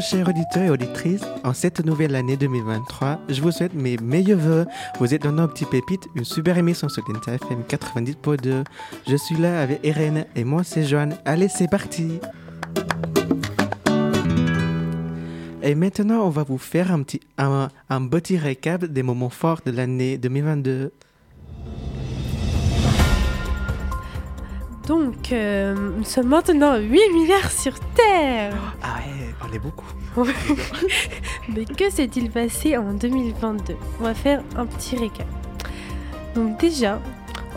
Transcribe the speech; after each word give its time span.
Chers 0.00 0.28
auditeurs 0.28 0.62
et 0.62 0.70
auditrices, 0.70 1.24
en 1.42 1.52
cette 1.52 1.84
nouvelle 1.84 2.14
année 2.14 2.36
2023, 2.36 3.18
je 3.28 3.42
vous 3.42 3.50
souhaite 3.50 3.74
mes 3.74 3.96
meilleurs 3.96 4.38
voeux. 4.38 4.66
Vous 5.00 5.12
êtes 5.12 5.22
dans 5.22 5.32
nos 5.32 5.48
petits 5.48 5.64
pépites, 5.64 6.06
une 6.14 6.24
super 6.24 6.56
émission 6.56 6.88
sur 6.88 7.02
FM 7.08 7.62
90.2. 7.68 8.64
Je 9.08 9.16
suis 9.16 9.36
là 9.36 9.60
avec 9.60 9.84
Irène 9.84 10.26
et 10.36 10.44
moi 10.44 10.62
c'est 10.62 10.84
Joanne. 10.84 11.16
Allez, 11.24 11.48
c'est 11.48 11.68
parti 11.68 12.20
Et 15.62 15.74
maintenant, 15.74 16.24
on 16.24 16.30
va 16.30 16.44
vous 16.44 16.58
faire 16.58 16.92
un 16.92 17.02
petit 17.02 17.20
un, 17.36 17.68
un 17.90 18.06
petit 18.06 18.38
récap 18.38 18.84
des 18.84 19.02
moments 19.02 19.30
forts 19.30 19.60
de 19.66 19.72
l'année 19.72 20.16
2022. 20.16 20.92
Donc, 24.88 25.32
euh, 25.32 25.74
nous 25.98 26.04
sommes 26.04 26.28
maintenant 26.28 26.78
8 26.78 27.12
milliards 27.12 27.52
sur 27.52 27.78
Terre. 27.94 28.54
Ah 28.82 28.96
ouais, 28.96 29.34
on 29.46 29.52
est 29.52 29.58
beaucoup. 29.58 29.84
Mais 31.54 31.66
que 31.66 31.90
s'est-il 31.90 32.30
passé 32.30 32.78
en 32.78 32.94
2022 32.94 33.76
On 34.00 34.04
va 34.04 34.14
faire 34.14 34.42
un 34.56 34.64
petit 34.64 34.96
récap. 34.96 35.26
Donc 36.34 36.58
déjà, 36.58 37.00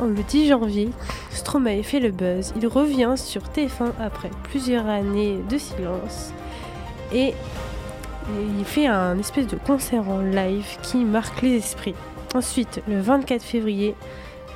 le 0.01 0.21
10 0.21 0.49
janvier, 0.49 0.89
Stromae 1.29 1.83
fait 1.83 2.01
le 2.01 2.11
buzz. 2.11 2.53
Il 2.57 2.67
revient 2.67 3.13
sur 3.15 3.43
TF1 3.43 3.93
après 4.01 4.29
plusieurs 4.43 4.87
années 4.87 5.39
de 5.49 5.57
silence. 5.57 6.33
Et 7.13 7.33
il 8.59 8.65
fait 8.65 8.87
un 8.87 9.17
espèce 9.17 9.47
de 9.47 9.55
concert 9.55 10.09
en 10.09 10.19
live 10.19 10.67
qui 10.81 10.97
marque 10.97 11.41
les 11.41 11.55
esprits. 11.55 11.95
Ensuite, 12.35 12.81
le 12.89 12.99
24 12.99 13.41
février, 13.41 13.95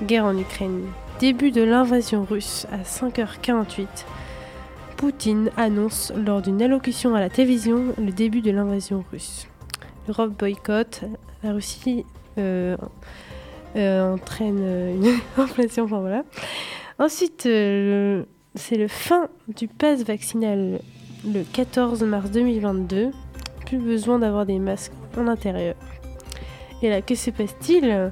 guerre 0.04 0.26
en 0.26 0.38
Ukraine. 0.38 0.82
Début 1.20 1.52
de 1.52 1.62
l'invasion 1.62 2.26
russe 2.26 2.68
à 2.74 2.80
5h48. 2.80 3.88
Poutine 4.98 5.50
annonce 5.56 6.12
lors 6.14 6.42
d'une 6.42 6.62
allocution 6.62 7.16
à 7.16 7.22
la 7.22 7.30
télévision 7.30 7.94
le 7.98 8.12
début 8.12 8.42
de 8.42 8.52
l'invasion 8.52 9.06
russe. 9.14 9.48
L'Europe 10.08 10.38
boycotte, 10.38 11.06
la 11.42 11.54
Russie 11.54 12.06
euh, 12.38 12.76
euh, 13.78 14.14
entraîne 14.14 14.58
une 14.58 15.14
inflation, 15.42 15.86
enfin 15.86 16.02
voilà. 16.02 16.24
Ensuite, 17.00 17.46
euh, 17.46 18.24
c'est 18.56 18.78
le 18.78 18.90
fin 18.90 19.30
du 19.48 19.70
pass 19.70 20.04
vaccinal 20.04 20.82
le 21.26 21.44
14 21.44 22.04
mars 22.04 22.30
2022. 22.30 23.12
Plus 23.66 23.78
besoin 23.78 24.20
d'avoir 24.20 24.46
des 24.46 24.60
masques 24.60 24.92
en 25.18 25.28
intérieur. 25.28 25.76
Et 26.82 26.90
là, 26.90 27.02
que 27.02 27.16
se 27.16 27.32
passe-t-il? 27.32 28.12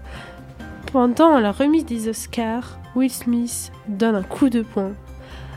Pendant 0.94 1.39
la 1.39 1.52
remise 1.52 1.86
des 1.86 2.08
Oscars, 2.08 2.77
Will 2.95 3.09
Smith 3.09 3.72
donne 3.88 4.13
un 4.13 4.22
coup 4.22 4.49
de 4.49 4.61
poing 4.61 4.91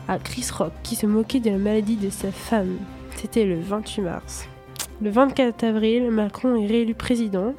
à 0.07 0.17
Chris 0.17 0.47
Rock 0.51 0.71
qui 0.81 0.95
se 0.95 1.05
moquait 1.05 1.39
de 1.39 1.51
la 1.51 1.59
maladie 1.59 1.95
de 1.95 2.09
sa 2.09 2.31
femme. 2.31 2.79
C'était 3.15 3.45
le 3.45 3.59
28 3.59 4.01
mars. 4.01 4.47
Le 4.99 5.11
24 5.11 5.63
avril, 5.63 6.09
Macron 6.09 6.55
est 6.55 6.65
réélu 6.65 6.95
président. 6.95 7.53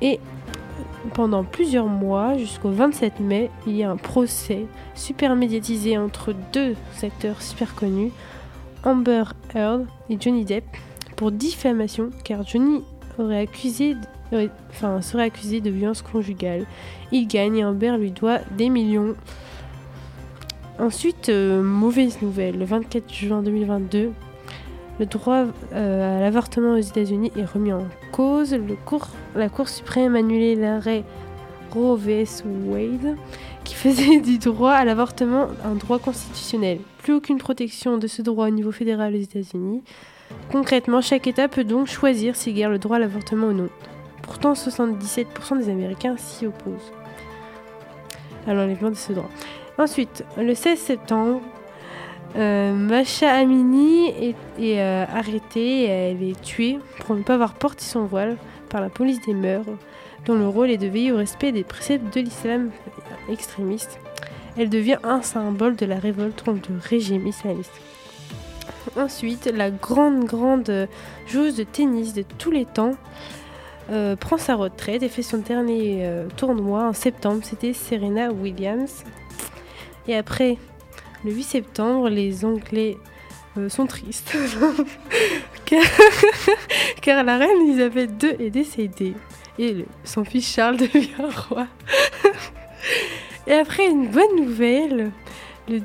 Et 0.00 0.20
pendant 1.12 1.44
plusieurs 1.44 1.86
mois, 1.86 2.38
jusqu'au 2.38 2.70
27 2.70 3.20
mai, 3.20 3.50
il 3.66 3.76
y 3.76 3.82
a 3.82 3.90
un 3.90 3.98
procès 3.98 4.64
super 4.94 5.36
médiatisé 5.36 5.98
entre 5.98 6.34
deux 6.54 6.76
acteurs 7.02 7.42
super 7.42 7.74
connus, 7.74 8.10
Amber 8.84 9.24
Heard 9.54 9.84
et 10.08 10.16
Johnny 10.18 10.46
Depp, 10.46 10.64
pour 11.14 11.30
diffamation, 11.30 12.08
car 12.24 12.42
Johnny 12.46 12.84
aurait 13.18 13.40
accusé 13.40 13.96
enfin, 14.70 15.00
serait 15.02 15.24
accusé 15.24 15.60
de 15.60 15.70
violence 15.70 16.02
conjugale. 16.02 16.64
Il 17.12 17.26
gagne 17.26 17.56
et 17.58 17.64
Amber 17.64 17.96
lui 17.98 18.10
doit 18.10 18.38
des 18.56 18.68
millions. 18.68 19.14
Ensuite, 20.78 21.28
euh, 21.28 21.62
mauvaise 21.62 22.22
nouvelle, 22.22 22.58
le 22.58 22.64
24 22.64 23.12
juin 23.12 23.42
2022, 23.42 24.12
le 25.00 25.06
droit 25.06 25.44
euh, 25.72 26.18
à 26.18 26.20
l'avortement 26.20 26.74
aux 26.74 26.80
États-Unis 26.80 27.32
est 27.36 27.44
remis 27.44 27.72
en 27.72 27.84
cause. 28.12 28.56
La 29.34 29.48
Cour 29.48 29.68
suprême 29.68 30.14
a 30.14 30.18
annulé 30.18 30.54
l'arrêt 30.54 31.04
Roe 31.72 31.96
vs. 31.96 32.44
Wade 32.66 33.16
qui 33.64 33.74
faisait 33.74 34.20
du 34.22 34.38
droit 34.38 34.72
à 34.72 34.84
l'avortement 34.84 35.48
un 35.64 35.74
droit 35.74 35.98
constitutionnel. 35.98 36.78
Plus 36.98 37.14
aucune 37.14 37.38
protection 37.38 37.98
de 37.98 38.06
ce 38.06 38.22
droit 38.22 38.46
au 38.46 38.50
niveau 38.50 38.72
fédéral 38.72 39.14
aux 39.14 39.20
États-Unis. 39.20 39.82
Concrètement, 40.50 41.00
chaque 41.00 41.26
État 41.26 41.48
peut 41.48 41.64
donc 41.64 41.86
choisir 41.86 42.36
s'il 42.36 42.54
garde 42.54 42.72
le 42.72 42.78
droit 42.78 42.96
à 42.96 43.00
l'avortement 43.00 43.48
ou 43.48 43.52
non. 43.52 43.68
Pourtant, 44.28 44.52
77% 44.52 45.58
des 45.58 45.70
Américains 45.70 46.16
s'y 46.16 46.46
opposent 46.46 46.92
à 48.46 48.52
l'enlèvement 48.52 48.90
de 48.90 48.94
ce 48.94 49.12
droit. 49.12 49.30
Ensuite, 49.78 50.24
le 50.36 50.54
16 50.54 50.78
septembre, 50.78 51.40
euh, 52.36 52.74
Masha 52.74 53.30
Amini 53.30 54.08
est, 54.08 54.34
euh, 54.60 55.06
arrêtée 55.12 55.84
et 55.84 55.86
elle 55.86 56.22
est 56.22 56.40
tuée 56.42 56.78
pour 57.00 57.16
ne 57.16 57.22
pas 57.22 57.34
avoir 57.34 57.54
porté 57.54 57.84
son 57.84 58.04
voile 58.04 58.36
par 58.68 58.82
la 58.82 58.90
police 58.90 59.18
des 59.26 59.32
mœurs, 59.32 59.64
dont 60.26 60.34
le 60.34 60.46
rôle 60.46 60.70
est 60.70 60.76
de 60.76 60.86
veiller 60.86 61.10
au 61.10 61.16
respect 61.16 61.50
des 61.50 61.64
préceptes 61.64 62.14
de 62.14 62.20
l'islam 62.20 62.70
extrémiste. 63.30 63.98
Elle 64.58 64.68
devient 64.68 64.98
un 65.04 65.22
symbole 65.22 65.74
de 65.74 65.86
la 65.86 65.96
révolte 65.96 66.44
contre 66.44 66.70
le 66.70 66.80
régime 66.82 67.26
islamiste. 67.26 67.72
Ensuite, 68.96 69.50
la 69.54 69.70
grande, 69.70 70.24
grande 70.24 70.88
joueuse 71.26 71.56
de 71.56 71.62
tennis 71.62 72.12
de 72.12 72.24
tous 72.36 72.50
les 72.50 72.66
temps, 72.66 72.94
euh, 73.90 74.16
prend 74.16 74.36
sa 74.36 74.54
retraite 74.54 75.02
et 75.02 75.08
fait 75.08 75.22
son 75.22 75.38
dernier 75.38 76.00
euh, 76.06 76.28
tournoi 76.36 76.88
en 76.88 76.92
septembre. 76.92 77.40
C'était 77.42 77.72
Serena 77.72 78.30
Williams. 78.30 79.04
Et 80.06 80.14
après, 80.14 80.58
le 81.24 81.32
8 81.32 81.42
septembre, 81.42 82.08
les 82.08 82.44
Anglais 82.44 82.98
euh, 83.56 83.68
sont 83.68 83.86
tristes. 83.86 84.36
car, 87.00 87.24
la 87.24 87.38
reine 87.38 87.62
Elisabeth 87.62 88.22
II 88.22 88.46
est 88.46 88.50
décédée. 88.50 89.14
Et 89.58 89.86
son 90.04 90.24
fils 90.24 90.52
Charles 90.52 90.76
devient 90.76 91.08
roi. 91.48 91.66
et 93.46 93.54
après, 93.54 93.86
une 93.86 94.08
bonne 94.08 94.36
nouvelle. 94.36 95.10
Le 95.68 95.80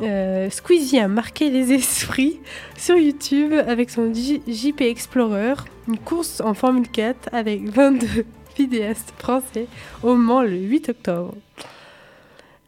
euh, 0.00 0.50
Squeezie 0.50 0.98
a 0.98 1.08
marqué 1.08 1.50
les 1.50 1.72
esprits 1.72 2.40
sur 2.76 2.96
YouTube 2.96 3.52
avec 3.66 3.90
son 3.90 4.12
JP 4.12 4.80
Explorer, 4.80 5.54
une 5.88 5.98
course 5.98 6.40
en 6.40 6.54
Formule 6.54 6.88
4 6.88 7.30
avec 7.32 7.68
22 7.68 8.06
vidéastes 8.56 9.12
français 9.18 9.66
au 10.02 10.14
Mans 10.16 10.42
le 10.42 10.56
8 10.56 10.88
octobre. 10.90 11.34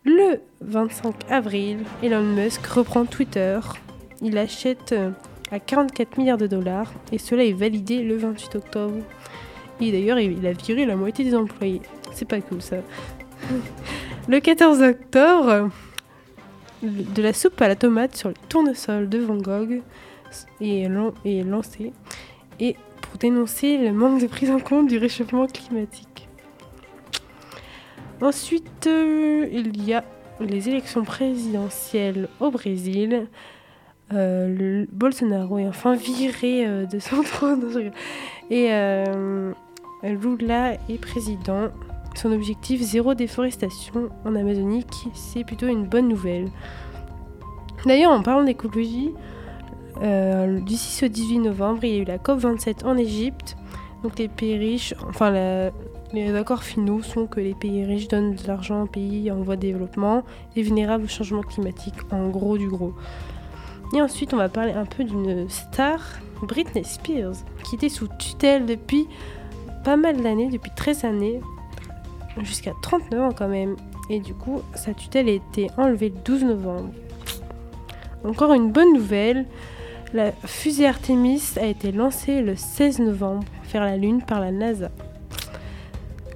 Le 0.04 0.40
25 0.60 1.14
avril, 1.30 1.78
Elon 2.02 2.22
Musk 2.22 2.64
reprend 2.66 3.04
Twitter. 3.06 3.58
Il 4.22 4.38
achète 4.38 4.92
euh, 4.92 5.10
à 5.50 5.58
44 5.58 6.18
milliards 6.18 6.38
de 6.38 6.46
dollars 6.46 6.92
et 7.10 7.18
cela 7.18 7.44
est 7.44 7.52
validé 7.52 8.02
le 8.02 8.16
28 8.16 8.56
octobre. 8.56 8.98
Et 9.80 9.90
d'ailleurs, 9.90 10.20
il 10.20 10.46
a 10.46 10.52
viré 10.52 10.86
la 10.86 10.96
moitié 10.96 11.24
des 11.24 11.34
employés. 11.34 11.82
C'est 12.12 12.24
pas 12.24 12.40
cool 12.40 12.62
ça. 12.62 12.76
Le 14.28 14.40
14 14.40 14.82
octobre, 14.82 15.70
de 16.82 17.22
la 17.22 17.32
soupe 17.32 17.60
à 17.60 17.68
la 17.68 17.76
tomate 17.76 18.16
sur 18.16 18.28
le 18.28 18.34
tournesol 18.48 19.08
de 19.08 19.18
Van 19.18 19.36
Gogh 19.36 19.82
est, 20.60 20.88
lancé 21.44 21.92
et 22.60 22.76
pour 23.02 23.18
dénoncer 23.18 23.78
le 23.78 23.92
manque 23.92 24.20
de 24.20 24.26
prise 24.26 24.50
en 24.50 24.58
compte 24.58 24.88
du 24.88 24.98
réchauffement 24.98 25.46
climatique. 25.46 26.28
Ensuite, 28.20 28.86
euh, 28.86 29.46
il 29.52 29.84
y 29.84 29.92
a 29.92 30.02
les 30.40 30.68
élections 30.68 31.04
présidentielles 31.04 32.28
au 32.40 32.50
Brésil. 32.50 33.26
Euh, 34.12 34.86
Bolsonaro 34.92 35.58
est 35.58 35.66
enfin 35.66 35.96
viré 35.96 36.66
euh, 36.66 36.86
de 36.86 36.98
son 36.98 37.22
trône. 37.22 37.92
Et 38.50 38.68
Lula 40.02 40.74
est 40.88 41.00
président 41.00 41.70
son 42.16 42.32
objectif 42.32 42.80
zéro 42.80 43.14
déforestation 43.14 44.10
en 44.24 44.34
Amazonie, 44.34 44.84
c'est 45.14 45.44
plutôt 45.44 45.66
une 45.66 45.84
bonne 45.84 46.08
nouvelle. 46.08 46.48
D'ailleurs, 47.84 48.12
en 48.12 48.22
parlant 48.22 48.44
d'écologie, 48.44 49.12
du 50.00 50.76
6 50.76 51.04
au 51.04 51.08
18 51.08 51.38
novembre, 51.38 51.84
il 51.84 51.94
y 51.94 51.98
a 51.98 52.02
eu 52.02 52.04
la 52.04 52.18
COP27 52.18 52.84
en 52.84 52.96
Égypte. 52.96 53.56
Donc 54.02 54.18
les 54.18 54.28
pays 54.28 54.58
riches, 54.58 54.94
enfin 55.08 55.30
les 56.12 56.34
accords 56.34 56.62
finaux 56.62 57.02
sont 57.02 57.26
que 57.26 57.40
les 57.40 57.54
pays 57.54 57.84
riches 57.84 58.08
donnent 58.08 58.34
de 58.34 58.46
l'argent 58.46 58.82
aux 58.82 58.86
pays 58.86 59.30
en 59.30 59.40
voie 59.42 59.56
de 59.56 59.62
développement 59.62 60.22
et 60.54 60.62
vulnérables 60.62 61.04
au 61.04 61.08
changement 61.08 61.42
climatique, 61.42 61.94
en 62.12 62.28
gros 62.28 62.58
du 62.58 62.68
gros. 62.68 62.92
Et 63.94 64.02
ensuite, 64.02 64.34
on 64.34 64.36
va 64.36 64.48
parler 64.48 64.72
un 64.72 64.84
peu 64.84 65.04
d'une 65.04 65.48
star, 65.48 66.00
Britney 66.42 66.84
Spears, 66.84 67.36
qui 67.64 67.76
était 67.76 67.88
sous 67.88 68.08
tutelle 68.18 68.66
depuis 68.66 69.06
pas 69.84 69.96
mal 69.96 70.20
d'années, 70.20 70.50
depuis 70.50 70.72
13 70.74 71.04
années, 71.04 71.40
jusqu'à 72.42 72.72
39 72.82 73.20
ans 73.20 73.32
quand 73.36 73.48
même. 73.48 73.76
Et 74.10 74.20
du 74.20 74.34
coup, 74.34 74.62
sa 74.74 74.94
tutelle 74.94 75.28
a 75.28 75.32
été 75.32 75.68
enlevée 75.76 76.10
le 76.10 76.16
12 76.24 76.44
novembre. 76.44 76.90
Encore 78.24 78.52
une 78.54 78.72
bonne 78.72 78.92
nouvelle, 78.92 79.46
la 80.12 80.32
fusée 80.32 80.86
Artemis 80.86 81.42
a 81.60 81.66
été 81.66 81.92
lancée 81.92 82.42
le 82.42 82.56
16 82.56 83.00
novembre 83.00 83.44
vers 83.72 83.82
la 83.82 83.96
Lune 83.96 84.22
par 84.22 84.40
la 84.40 84.50
NASA. 84.50 84.90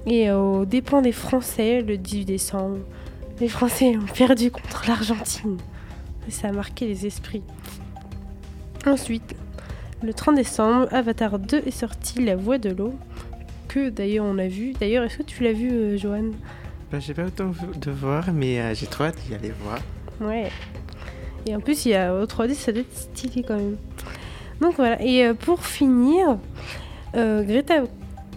Et 0.05 0.31
au 0.31 0.65
dépens 0.65 1.01
des 1.01 1.11
Français, 1.11 1.81
le 1.81 1.97
18 1.97 2.25
décembre, 2.25 2.77
les 3.39 3.47
Français 3.47 3.97
ont 3.97 4.13
perdu 4.13 4.51
contre 4.51 4.85
l'Argentine. 4.87 5.57
Ça 6.29 6.47
a 6.47 6.51
marqué 6.51 6.85
les 6.87 7.05
esprits. 7.05 7.43
Ensuite, 8.85 9.35
le 10.01 10.13
30 10.13 10.35
décembre, 10.35 10.87
Avatar 10.91 11.37
2 11.37 11.63
est 11.65 11.71
sorti, 11.71 12.23
La 12.23 12.35
Voix 12.35 12.57
de 12.57 12.69
l'eau, 12.69 12.93
que 13.73 13.89
d'ailleurs 13.89 14.25
on 14.25 14.37
a 14.37 14.47
vu. 14.47 14.73
D'ailleurs, 14.79 15.05
est-ce 15.05 15.17
que 15.17 15.23
tu 15.23 15.43
l'as 15.43 15.53
vu, 15.53 15.71
euh, 15.71 15.97
Johan? 15.97 16.31
Bah, 16.91 16.99
J'ai 16.99 17.13
pas 17.13 17.23
autant 17.23 17.51
de 17.75 17.91
voir, 17.91 18.31
mais 18.33 18.59
euh, 18.59 18.73
j'ai 18.75 18.87
trop 18.87 19.05
hâte 19.05 19.17
d'y 19.27 19.33
aller 19.33 19.53
voir. 19.63 19.79
Ouais. 20.19 20.49
Et 21.45 21.55
en 21.55 21.59
plus, 21.61 21.85
il 21.85 21.91
y 21.91 21.95
a 21.95 22.13
au 22.13 22.25
3D, 22.25 22.53
ça 22.53 22.71
doit 22.71 22.81
être 22.81 22.95
stylé 22.95 23.43
quand 23.43 23.55
même. 23.55 23.77
Donc 24.59 24.75
voilà. 24.75 25.01
Et 25.01 25.25
euh, 25.25 25.33
pour 25.33 25.65
finir, 25.65 26.37
Greta 27.13 27.83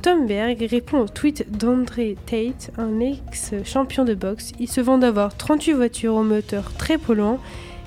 Thunberg 0.03 0.67
répond 0.71 1.01
au 1.01 1.09
tweet 1.09 1.47
d'André 1.51 2.17
Tate, 2.27 2.71
un 2.79 3.01
ex-champion 3.01 4.05
de 4.05 4.15
boxe. 4.15 4.53
Il 4.59 4.69
se 4.69 4.81
vend 4.81 4.99
d'avoir 4.99 5.37
38 5.37 5.73
voitures 5.73 6.15
au 6.15 6.23
moteur 6.23 6.73
très 6.75 6.97
polluant. 6.97 7.39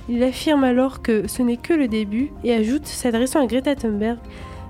Il 0.10 0.24
affirme 0.24 0.64
alors 0.64 1.02
que 1.02 1.28
ce 1.28 1.42
n'est 1.42 1.58
que 1.58 1.74
le 1.74 1.88
début 1.88 2.32
et 2.44 2.54
ajoute, 2.54 2.86
s'adressant 2.86 3.44
à 3.44 3.48
Greta 3.48 3.76
Thunberg, 3.76 4.18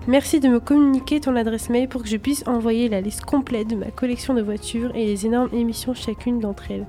Merci 0.08 0.40
de 0.40 0.48
me 0.48 0.62
communiquer 0.62 1.20
ton 1.20 1.36
adresse 1.36 1.70
mail 1.70 1.90
pour 1.90 2.02
que 2.02 2.08
je 2.08 2.16
puisse 2.16 2.48
envoyer 2.48 2.88
la 2.88 3.02
liste 3.02 3.26
complète 3.26 3.68
de 3.68 3.76
ma 3.76 3.92
collection 3.92 4.34
de 4.34 4.42
voitures 4.42 4.96
et 4.96 5.06
les 5.06 5.26
énormes 5.26 5.50
émissions 5.54 5.94
chacune 5.94 6.40
d'entre 6.40 6.72
elles. 6.72 6.88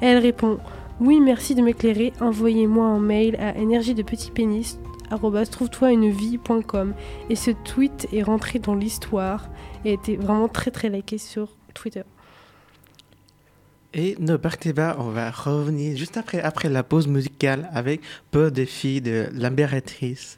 Elle 0.00 0.18
répond 0.18 0.58
Oui, 0.98 1.20
merci 1.20 1.54
de 1.54 1.62
m'éclairer. 1.62 2.12
Envoyez-moi 2.20 2.84
un 2.84 2.98
mail 2.98 3.36
à 3.36 3.56
énergie 3.56 3.94
de 3.94 4.02
petit 4.02 4.32
pénis 4.32 4.80
trouve-toi 5.50 5.92
et 7.30 7.36
ce 7.36 7.50
tweet 7.50 8.08
est 8.12 8.22
rentré 8.22 8.58
dans 8.58 8.74
l'histoire 8.74 9.48
et 9.84 9.92
été 9.92 10.16
vraiment 10.16 10.48
très 10.48 10.70
très 10.70 10.88
liké 10.88 11.18
sur 11.18 11.56
Twitter. 11.74 12.02
Et 13.94 14.16
partez 14.36 14.74
pas, 14.74 14.96
on 14.98 15.10
va 15.10 15.30
revenir 15.30 15.96
juste 15.96 16.16
après, 16.16 16.42
après 16.42 16.68
la 16.68 16.82
pause 16.82 17.06
musicale 17.06 17.70
avec 17.72 18.02
Peu 18.30 18.50
de 18.50 18.64
filles 18.64 19.00
de 19.00 19.28
l'impératrice. 19.32 20.36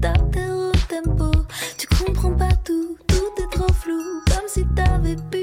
tape 0.00 0.30
tes 0.32 0.50
au 0.50 0.72
tempo. 0.88 1.30
Tu 1.78 1.86
comprends 1.86 2.34
pas 2.34 2.54
tout, 2.64 2.96
tout 3.06 3.42
est 3.42 3.56
trop 3.56 3.72
flou, 3.72 4.00
comme 4.28 4.48
si 4.48 4.64
t'avais 4.74 5.16
pu. 5.30 5.41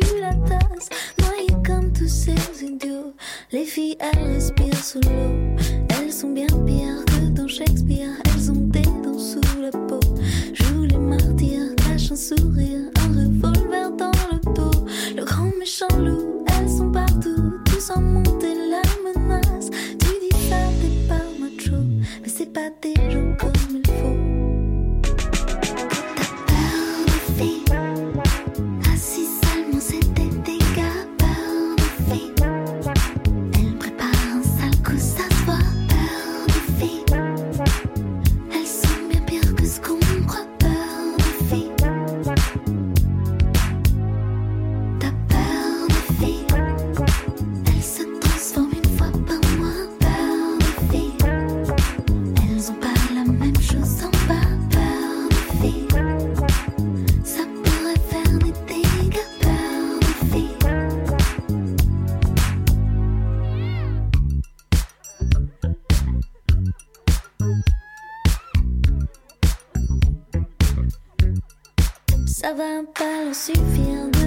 Vai 72.49 72.57
va 72.57 72.83
pas 72.95 73.25
le. 73.25 74.18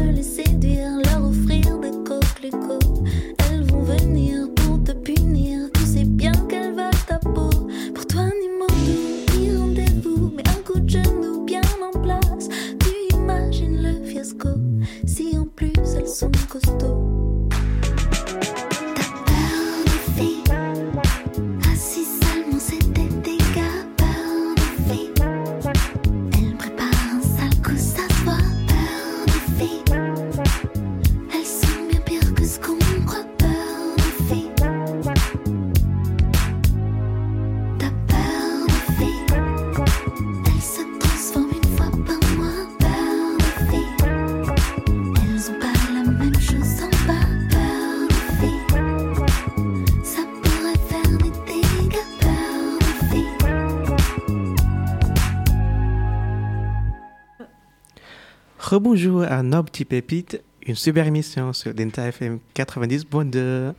Rebonjour 58.72 59.24
à 59.24 59.42
nos 59.42 59.62
petits 59.62 59.84
pépites, 59.84 60.42
une 60.66 60.76
super 60.76 61.06
émission 61.06 61.52
sur 61.52 61.74
Denta 61.74 62.06
FM 62.08 62.38
90.2. 62.56 63.74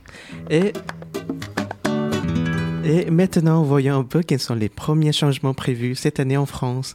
Et, 0.50 0.72
et 2.84 3.10
maintenant, 3.10 3.64
voyons 3.64 3.98
un 3.98 4.04
peu 4.04 4.22
quels 4.22 4.38
sont 4.38 4.54
les 4.54 4.68
premiers 4.68 5.10
changements 5.10 5.52
prévus 5.52 5.96
cette 5.96 6.20
année 6.20 6.36
en 6.36 6.46
France. 6.46 6.94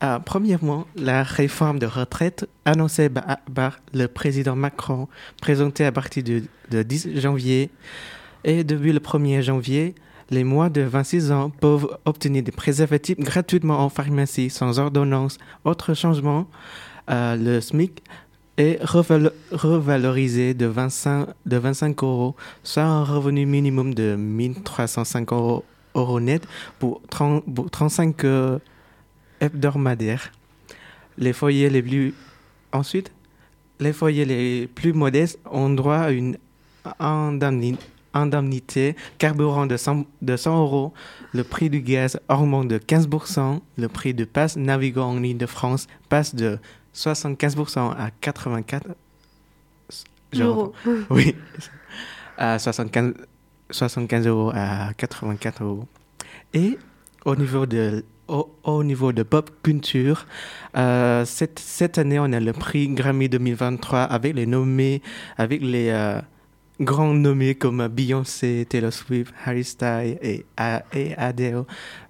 Ah, 0.00 0.20
premièrement, 0.24 0.88
la 0.96 1.22
réforme 1.22 1.78
de 1.78 1.86
retraite 1.86 2.48
annoncée 2.64 3.08
par 3.08 3.78
le 3.92 4.06
président 4.06 4.56
Macron, 4.56 5.06
présentée 5.40 5.84
à 5.84 5.92
partir 5.92 6.24
du 6.24 6.48
10 6.72 7.20
janvier. 7.20 7.70
Et 8.42 8.64
depuis 8.64 8.92
le 8.92 8.98
1er 8.98 9.40
janvier, 9.40 9.94
les 10.30 10.42
moins 10.42 10.68
de 10.68 10.80
26 10.80 11.30
ans 11.30 11.50
peuvent 11.50 11.96
obtenir 12.06 12.42
des 12.42 12.50
préservatifs 12.50 13.20
gratuitement 13.20 13.78
en 13.78 13.88
pharmacie 13.88 14.50
sans 14.50 14.80
ordonnance. 14.80 15.38
Autre 15.64 15.94
changement, 15.94 16.48
euh, 17.10 17.36
le 17.36 17.60
SMIC 17.60 18.02
est 18.56 18.78
revalorisé 18.82 20.54
de 20.54 20.66
25, 20.66 21.28
de 21.44 21.56
25 21.56 22.02
euros, 22.02 22.36
soit 22.62 22.84
un 22.84 23.04
revenu 23.04 23.46
minimum 23.46 23.94
de 23.94 24.14
1305 24.14 25.32
euros, 25.32 25.64
euros 25.94 26.20
net 26.20 26.46
pour, 26.78 27.02
30, 27.10 27.44
pour 27.52 27.70
35 27.70 28.24
euh, 28.24 28.58
hebdomadaires. 29.40 30.32
Les 31.18 31.32
foyers 31.32 31.70
les 31.70 31.82
plus... 31.82 32.14
Ensuite, 32.72 33.12
les 33.80 33.92
foyers 33.92 34.24
les 34.24 34.66
plus 34.66 34.92
modestes 34.92 35.38
ont 35.50 35.70
droit 35.70 35.98
à 35.98 36.10
une 36.10 36.36
indemnité 38.14 38.96
carburant 39.18 39.66
de 39.66 39.76
100, 39.76 40.04
de 40.22 40.36
100 40.36 40.60
euros. 40.60 40.92
Le 41.32 41.44
prix 41.44 41.70
du 41.70 41.80
gaz 41.80 42.18
augmente 42.28 42.68
de 42.68 42.78
15%. 42.78 43.60
Le 43.76 43.88
prix 43.88 44.14
de 44.14 44.24
passe 44.24 44.56
navigant 44.56 45.10
en 45.10 45.20
ligne 45.20 45.38
de 45.38 45.46
France 45.46 45.86
passe 46.08 46.34
de 46.34 46.58
75% 46.94 47.92
à 47.96 48.10
84 48.20 48.86
Euros. 50.40 50.72
Oui, 51.10 51.34
à 52.36 52.58
75, 52.58 53.14
75 53.70 54.26
euros 54.26 54.50
à 54.54 54.92
84 54.96 55.62
euros. 55.62 55.86
Et 56.52 56.78
au 57.24 57.36
niveau 57.36 57.66
de, 57.66 58.04
au, 58.28 58.50
au 58.64 58.84
niveau 58.84 59.12
de 59.12 59.22
pop 59.22 59.50
culture, 59.62 60.26
euh, 60.76 61.24
cette, 61.24 61.58
cette 61.58 61.98
année, 61.98 62.18
on 62.18 62.32
a 62.32 62.40
le 62.40 62.52
prix 62.52 62.88
Grammy 62.88 63.28
2023 63.28 64.00
avec 64.00 64.34
les 64.34 64.46
nommés, 64.46 65.02
avec 65.36 65.62
les 65.62 65.90
euh, 65.90 66.20
grands 66.80 67.14
nommés 67.14 67.54
comme 67.54 67.86
Beyoncé, 67.88 68.66
Taylor 68.68 68.92
Swift, 68.92 69.32
Harry 69.44 69.64
Styles 69.64 70.18
et, 70.22 70.44
et 70.92 71.14
Adele. 71.16 71.64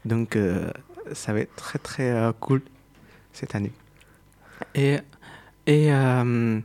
Donc, 0.04 0.36
euh, 0.36 0.70
ça 1.12 1.32
va 1.32 1.40
être 1.40 1.54
très, 1.56 1.78
très 1.78 2.32
cool 2.40 2.62
cette 3.32 3.54
année. 3.54 3.72
Et, 4.74 4.98
et, 5.66 5.92
euh, 5.92 6.60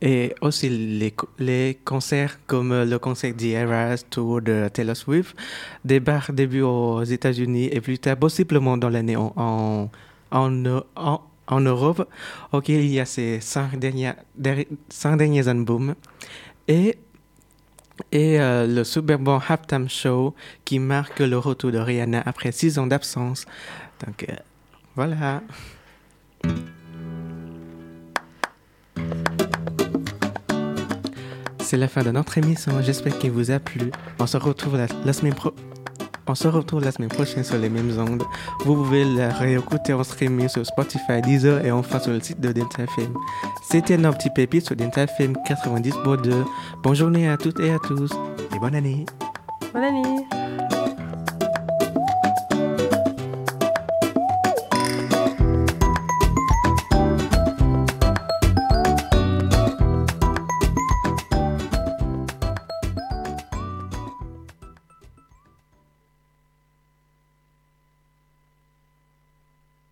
et 0.00 0.34
aussi 0.40 0.68
les, 0.68 1.14
les 1.38 1.78
concerts 1.84 2.38
comme 2.46 2.72
le 2.84 2.98
concert 2.98 3.34
The 3.36 3.44
Eras 3.44 4.04
Tour 4.08 4.42
de 4.42 4.68
Taylor 4.72 4.96
Swift 4.96 5.36
débarquent 5.84 6.34
début 6.34 6.62
aux 6.62 7.02
États-Unis 7.02 7.68
et 7.72 7.80
plus 7.80 7.98
tard, 7.98 8.16
possiblement 8.16 8.76
dans 8.76 8.88
l'année 8.88 9.16
en, 9.16 9.32
en, 9.36 9.90
en, 10.30 11.20
en, 11.46 11.60
Europe, 11.60 12.08
auquel 12.52 12.84
il 12.84 12.92
y 12.92 13.00
a 13.00 13.04
ces 13.04 13.40
cinq 13.40 13.78
derniers, 13.78 14.12
derri- 14.40 14.68
cinq 14.88 15.16
derniers 15.16 15.48
albums. 15.48 15.94
Et, 16.68 16.98
et 18.12 18.40
euh, 18.40 18.66
le 18.66 18.84
Super 18.84 19.18
Bowl 19.18 19.40
Halftime 19.48 19.88
Show 19.88 20.34
qui 20.64 20.78
marque 20.78 21.20
le 21.20 21.38
retour 21.38 21.72
de 21.72 21.78
Rihanna 21.78 22.22
après 22.24 22.52
six 22.52 22.78
ans 22.78 22.86
d'absence. 22.86 23.46
Donc 24.06 24.26
euh, 24.28 24.34
voilà. 24.94 25.42
C'est 31.70 31.76
la 31.76 31.86
fin 31.86 32.02
de 32.02 32.10
notre 32.10 32.38
émission. 32.38 32.72
J'espère 32.80 33.18
qu'elle 33.18 33.32
vous 33.32 33.50
a 33.50 33.58
plu. 33.58 33.90
On 34.18 34.26
se 34.26 34.38
retrouve 34.38 34.78
la, 35.04 35.12
semaine 35.12 35.34
pro- 35.34 35.52
On 36.26 36.34
se 36.34 36.48
retrouve 36.48 36.82
la 36.82 36.92
semaine 36.92 37.10
prochaine 37.10 37.44
sur 37.44 37.58
les 37.58 37.68
mêmes 37.68 37.90
ondes. 37.98 38.22
Vous 38.64 38.74
pouvez 38.74 39.04
la 39.04 39.28
réécouter 39.28 39.92
en 39.92 40.02
streaming 40.02 40.48
sur 40.48 40.64
Spotify, 40.64 41.20
Deezer 41.22 41.62
et 41.66 41.70
enfin 41.70 41.98
sur 42.00 42.12
le 42.12 42.20
site 42.20 42.40
de 42.40 42.52
Dental 42.52 42.86
FM. 42.86 43.12
C'était 43.70 43.98
nos 43.98 44.12
petits 44.14 44.30
pépites 44.30 44.64
sur 44.64 44.76
Dental 44.76 45.04
FM 45.10 45.34
90.2. 45.46 46.32
Bonne 46.82 46.94
journée 46.94 47.28
à 47.28 47.36
toutes 47.36 47.60
et 47.60 47.70
à 47.70 47.78
tous 47.78 48.12
et 48.56 48.58
bonne 48.58 48.74
année. 48.74 49.04
Bonne 49.74 49.84
année 49.84 50.47